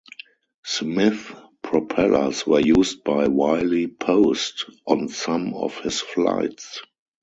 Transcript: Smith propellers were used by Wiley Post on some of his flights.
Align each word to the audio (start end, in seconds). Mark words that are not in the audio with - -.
Smith 0.65 1.31
propellers 1.61 2.47
were 2.47 2.59
used 2.59 3.03
by 3.03 3.27
Wiley 3.27 3.85
Post 3.85 4.65
on 4.87 5.07
some 5.09 5.53
of 5.53 5.77
his 5.81 6.01
flights. 6.01 6.81